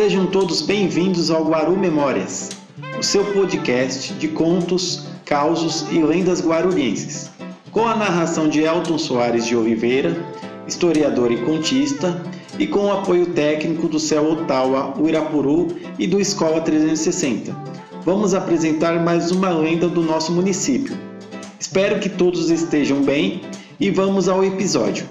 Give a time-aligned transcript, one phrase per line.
[0.00, 2.50] Sejam todos bem-vindos ao Guaru Memórias,
[2.96, 7.32] o seu podcast de contos, causos e lendas guarurienses,
[7.72, 10.16] com a narração de Elton Soares de Oliveira,
[10.68, 12.22] historiador e contista,
[12.60, 15.66] e com o apoio técnico do Céu Ottawa, Uirapuru
[15.98, 17.52] e do Escola 360.
[18.04, 20.96] Vamos apresentar mais uma lenda do nosso município.
[21.58, 23.40] Espero que todos estejam bem
[23.80, 25.08] e vamos ao episódio.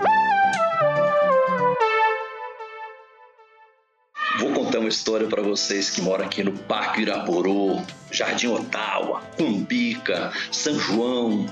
[4.87, 11.45] Uma história para vocês que moram aqui no Parque Irapuru, Jardim Ottawa, Cumbica, São João,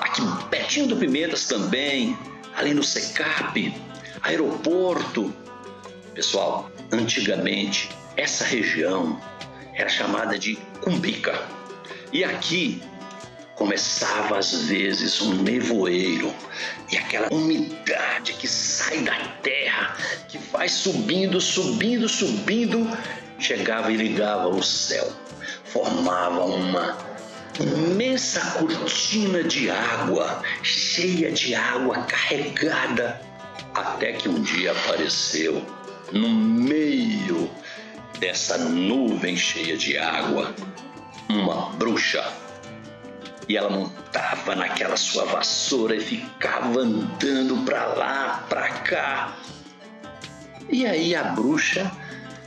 [0.00, 2.16] aqui pertinho do Pimentas também,
[2.56, 3.74] ali no Secap,
[4.22, 5.30] aeroporto.
[6.14, 9.20] Pessoal, antigamente essa região
[9.74, 11.38] era chamada de Cumbica.
[12.10, 12.82] E aqui
[13.60, 16.34] começava às vezes um nevoeiro
[16.90, 22.90] e aquela umidade que sai da terra, que vai subindo, subindo, subindo,
[23.38, 25.12] chegava e ligava o céu,
[25.62, 26.96] formava uma
[27.60, 33.20] imensa cortina de água, cheia de água carregada,
[33.74, 35.62] até que um dia apareceu
[36.10, 37.50] no meio
[38.18, 40.54] dessa nuvem cheia de água
[41.28, 42.39] uma bruxa
[43.50, 49.36] e ela montava naquela sua vassoura e ficava andando para lá, para cá.
[50.68, 51.90] E aí a bruxa,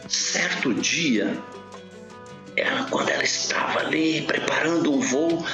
[0.08, 1.38] certo dia,
[2.56, 5.46] ela, quando ela estava ali preparando um voo,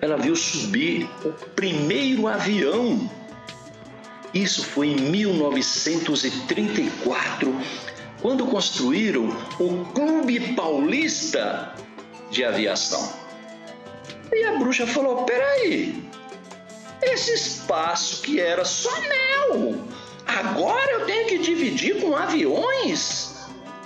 [0.00, 3.08] ela viu subir o primeiro avião.
[4.34, 7.56] Isso foi em 1934,
[8.20, 9.28] quando construíram
[9.60, 11.72] o Clube Paulista
[12.32, 13.25] de Aviação.
[14.32, 16.08] E a bruxa falou: peraí,
[17.02, 19.84] esse espaço que era só meu,
[20.26, 23.34] agora eu tenho que dividir com aviões?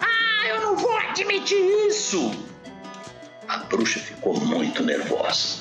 [0.00, 2.32] Ah, eu não vou admitir isso!
[3.48, 5.58] A bruxa ficou muito nervosa.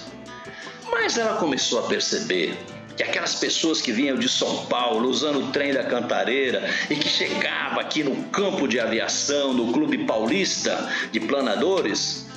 [0.91, 2.57] Mas ela começou a perceber
[2.95, 7.07] que aquelas pessoas que vinham de São Paulo usando o trem da Cantareira e que
[7.07, 12.28] chegava aqui no campo de aviação, no Clube Paulista de Planadores,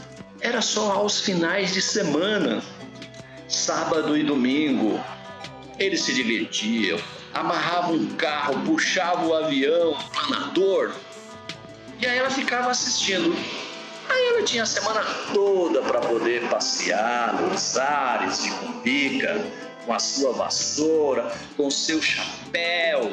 [0.42, 2.62] era só aos finais de semana,
[3.48, 5.02] sábado e domingo.
[5.78, 6.98] Eles se divertiam,
[7.32, 10.92] amarravam um carro, puxavam o avião, o planador,
[12.00, 13.32] e aí ela ficava assistindo.
[14.08, 19.40] Aí ela tinha a semana toda para poder passear nos ares de Cumbica,
[19.86, 23.12] com a sua vassoura, com seu chapéu.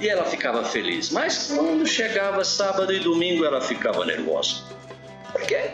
[0.00, 1.10] E ela ficava feliz.
[1.10, 4.62] Mas quando chegava sábado e domingo, ela ficava nervosa.
[5.30, 5.72] Por quê?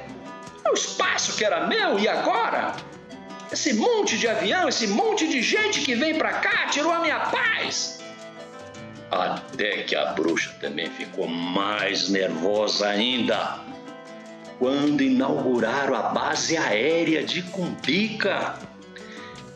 [0.71, 2.77] O espaço que era meu e agora?
[3.53, 7.19] Esse monte de avião, esse monte de gente que vem para cá tirou a minha
[7.19, 7.99] paz.
[9.11, 13.59] Até que a bruxa também ficou mais nervosa ainda.
[14.61, 18.55] Quando inauguraram a base aérea de Cumbica,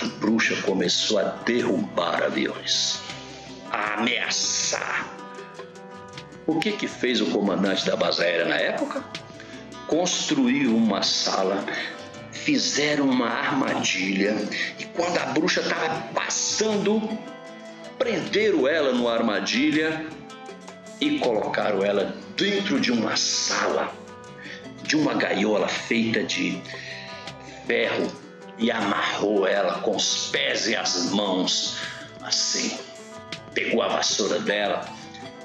[0.00, 2.98] A bruxa começou a derrubar aviões,
[3.70, 5.06] a ameaçar.
[6.46, 9.04] O que que fez o comandante da base aérea na época?
[9.86, 11.62] Construiu uma sala
[12.44, 14.36] fizeram uma armadilha
[14.78, 17.18] e quando a bruxa estava passando,
[17.98, 20.04] prenderam ela numa armadilha
[21.00, 23.90] e colocaram ela dentro de uma sala,
[24.82, 26.60] de uma gaiola feita de
[27.66, 28.12] ferro
[28.58, 31.78] e amarrou ela com os pés e as mãos
[32.22, 32.78] assim.
[33.54, 34.84] Pegou a vassoura dela,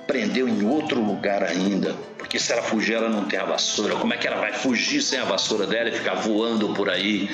[0.06, 1.96] prendeu em outro lugar ainda
[2.30, 3.96] porque se ela fugir, ela não tem a vassoura.
[3.96, 7.28] Como é que ela vai fugir sem a vassoura dela e ficar voando por aí,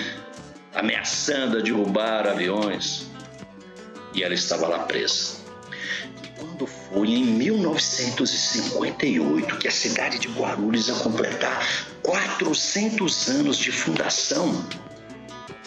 [0.73, 3.11] ameaçando a derrubar aviões?
[4.13, 5.35] E ela estava lá presa.
[6.23, 11.67] E quando foi em 1958 que a cidade de Guarulhos ia completar
[12.01, 14.65] 400 anos de fundação,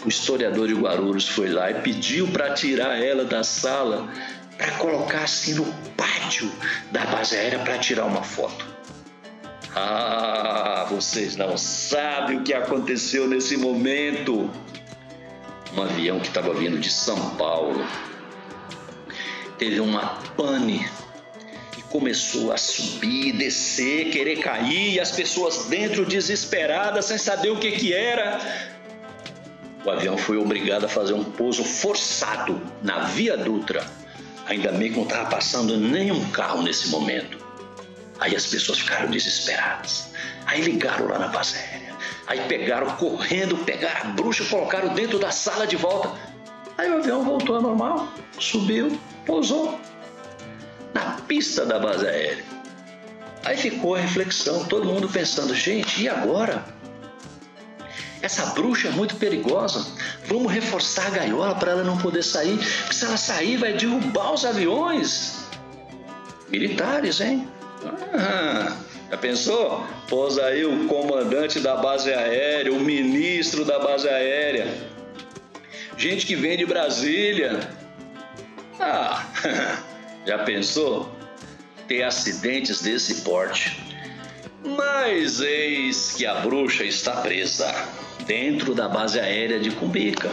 [0.06, 4.08] o historiador de Guarulhos foi lá e pediu para tirar ela da sala
[4.56, 5.66] para colocar assim no
[5.98, 6.50] pátio
[6.90, 8.77] da base aérea para tirar uma foto.
[9.80, 14.50] Ah, vocês não sabem o que aconteceu nesse momento.
[15.72, 17.86] Um avião que estava vindo de São Paulo
[19.56, 20.84] teve uma pane
[21.78, 27.56] e começou a subir, descer, querer cair, e as pessoas dentro desesperadas, sem saber o
[27.60, 28.40] que, que era.
[29.84, 33.86] O avião foi obrigado a fazer um pouso forçado na Via Dutra.
[34.46, 37.37] Ainda bem que não estava passando nenhum carro nesse momento.
[38.20, 40.08] Aí as pessoas ficaram desesperadas.
[40.46, 41.96] Aí ligaram lá na base aérea.
[42.26, 46.10] Aí pegaram correndo, pegaram a bruxa, colocaram dentro da sala de volta.
[46.76, 49.80] Aí o avião voltou ao normal, subiu, pousou
[50.94, 52.44] na pista da base aérea.
[53.44, 56.64] Aí ficou a reflexão, todo mundo pensando, gente, e agora?
[58.20, 59.86] Essa bruxa é muito perigosa.
[60.26, 64.32] Vamos reforçar a gaiola para ela não poder sair, porque se ela sair vai derrubar
[64.32, 65.46] os aviões.
[66.48, 67.48] Militares, hein?
[68.14, 68.76] Ah,
[69.10, 69.86] já pensou?
[70.08, 74.66] Pôs aí o comandante da base aérea, o ministro da base aérea.
[75.96, 77.60] Gente que vem de Brasília.
[78.78, 79.26] Ah,
[80.28, 81.10] Já pensou?
[81.86, 83.82] Ter acidentes desse porte.
[84.62, 87.72] Mas eis que a bruxa está presa
[88.26, 90.30] dentro da base aérea de Cumbica.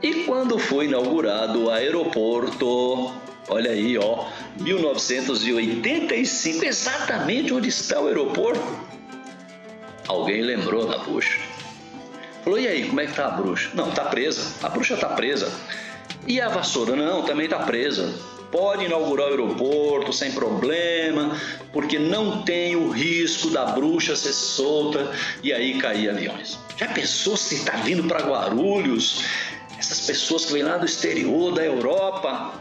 [0.00, 3.12] E quando foi inaugurado o aeroporto,
[3.48, 4.26] olha aí, ó,
[4.56, 8.62] 1985, exatamente onde está o aeroporto.
[10.06, 11.38] Alguém lembrou da bruxa.
[12.42, 14.42] Falou: "E aí, como é que tá a bruxa?" "Não, tá presa.
[14.62, 15.50] A bruxa tá presa."
[16.26, 18.14] "E a vassoura?" "Não, também tá presa."
[18.54, 21.36] pode inaugurar o aeroporto sem problema,
[21.72, 25.10] porque não tem o risco da bruxa ser solta
[25.42, 26.56] e aí cair aviões.
[26.76, 29.24] Já pensou se está vindo para Guarulhos?
[29.76, 32.54] Essas pessoas que vêm lá do exterior, da Europa,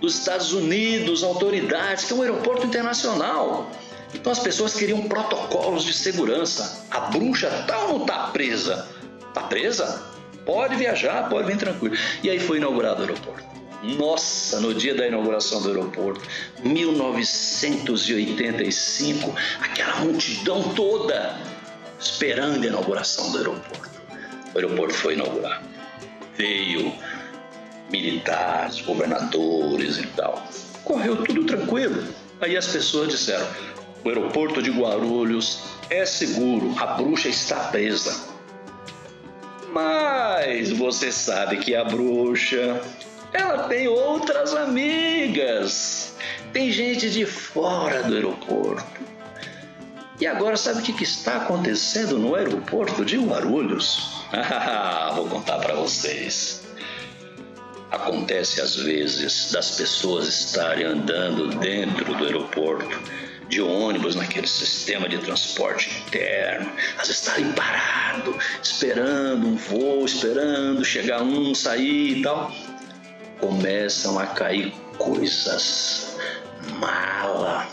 [0.00, 3.70] dos Estados Unidos, autoridades, que é um aeroporto internacional.
[4.14, 6.86] Então as pessoas queriam protocolos de segurança.
[6.90, 8.88] A bruxa ou não tá presa?
[9.34, 10.02] Tá presa?
[10.44, 11.96] Pode viajar, pode vir tranquilo.
[12.22, 13.48] E aí foi inaugurado o aeroporto.
[13.82, 16.20] Nossa, no dia da inauguração do aeroporto,
[16.64, 21.36] 1985, aquela multidão toda
[22.00, 24.02] esperando a inauguração do aeroporto.
[24.52, 25.64] O aeroporto foi inaugurado.
[26.36, 26.92] Veio
[27.90, 30.46] militares, governadores e tal.
[30.84, 32.02] Correu tudo tranquilo.
[32.40, 33.46] Aí as pessoas disseram:
[34.04, 38.14] o aeroporto de Guarulhos é seguro, a bruxa está presa.
[39.72, 42.80] Mas você sabe que a bruxa
[43.32, 46.14] ela tem outras amigas.
[46.52, 48.98] Tem gente de fora do aeroporto.
[50.20, 54.16] E agora, sabe o que, está acontecendo no aeroporto de Guarulhos?
[54.30, 56.67] Ah, vou contar para vocês.
[57.90, 63.00] Acontece às vezes das pessoas estarem andando dentro do aeroporto,
[63.48, 71.22] de ônibus, naquele sistema de transporte interno, elas estarem parado, esperando um voo, esperando chegar
[71.22, 72.52] um, sair e tal
[73.40, 76.16] começam a cair coisas,
[76.78, 77.66] mala,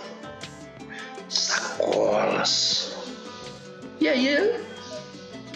[1.27, 2.95] sacolas.
[3.99, 4.64] E aí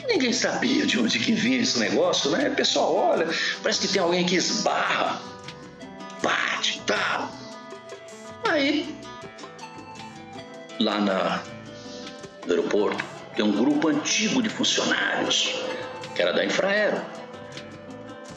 [0.10, 2.50] ninguém sabia de onde que vinha esse negócio, né?
[2.50, 3.28] O pessoal olha,
[3.62, 5.22] parece que tem alguém que esbarra,
[6.22, 7.32] bate e tal.
[8.50, 8.96] Aí,
[10.80, 11.44] lá na,
[12.46, 13.04] no aeroporto,
[13.36, 15.56] tem um grupo antigo de funcionários,
[16.16, 17.02] que era da Infraero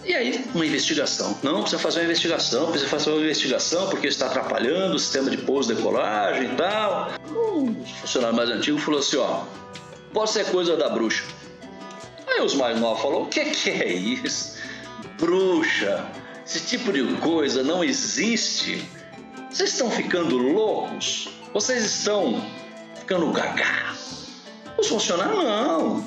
[0.05, 1.39] e aí, uma investigação.
[1.45, 5.37] Não, precisa fazer uma investigação, precisa fazer uma investigação porque está atrapalhando o sistema de
[5.37, 7.13] pouso decolagem e tal.
[7.31, 9.45] Um funcionário mais antigo falou assim: ó,
[10.13, 11.23] pode ser coisa da bruxa.
[12.32, 14.59] Aí os mais novos falaram: o que, que é isso?
[15.18, 16.04] Bruxa,
[16.45, 18.88] esse tipo de coisa não existe.
[19.50, 21.28] Vocês estão ficando loucos?
[21.52, 22.42] Vocês estão
[22.95, 23.95] ficando gagá?
[24.78, 26.04] Os funcionários não.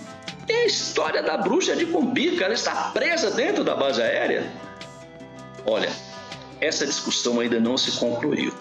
[0.47, 4.51] Tem a história da bruxa de Cumbica, ela está presa dentro da base aérea.
[5.65, 5.91] Olha,
[6.61, 8.53] essa discussão ainda não se concluiu.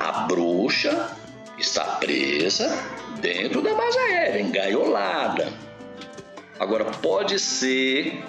[0.00, 1.16] A bruxa
[1.58, 2.70] está presa
[3.20, 5.52] dentro da base aérea, engaiolada.
[6.58, 8.24] Agora, pode ser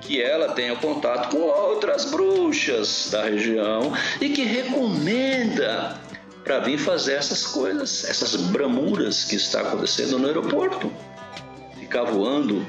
[0.00, 6.00] que ela tenha contato com outras bruxas da região e que recomenda
[6.44, 10.92] para vir fazer essas coisas, essas bramuras que está acontecendo no aeroporto
[11.92, 12.66] ficar voando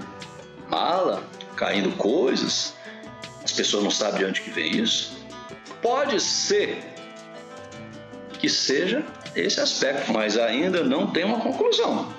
[0.69, 1.23] mala,
[1.55, 2.73] caindo coisas,
[3.41, 5.13] as pessoas não sabem de onde que vem isso.
[5.81, 6.83] Pode ser
[8.37, 9.01] que seja
[9.33, 12.13] esse aspecto, mas ainda não tem uma conclusão.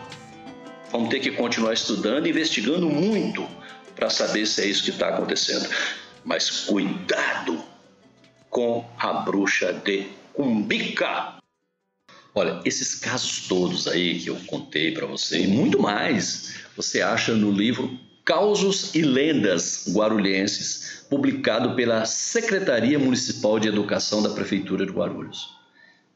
[0.95, 3.45] Vamos ter que continuar estudando, investigando muito
[3.97, 5.69] para saber se é isso que está acontecendo.
[6.25, 7.61] Mas cuidado
[8.49, 11.39] com a bruxa de Cumbica.
[12.33, 17.35] Olha, esses casos todos aí que eu contei para você e muito mais, você acha
[17.35, 24.93] no livro Causos e Lendas Guarulhenses, publicado pela Secretaria Municipal de Educação da Prefeitura de
[24.93, 25.64] Guarulhos.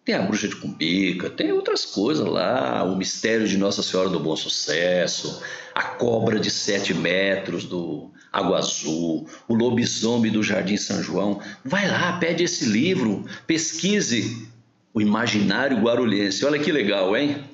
[0.09, 4.19] Tem a bruxa de Cumbica, tem outras coisas lá, o mistério de Nossa Senhora do
[4.19, 5.43] Bom Sucesso,
[5.75, 11.43] a cobra de sete metros do Água Azul, o lobisomem do Jardim São João.
[11.63, 14.49] Vai lá, pede esse livro, pesquise
[14.95, 16.43] o imaginário guarulhense.
[16.43, 17.45] Olha que legal, hein?